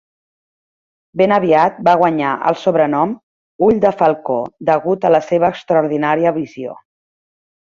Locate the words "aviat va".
1.35-1.93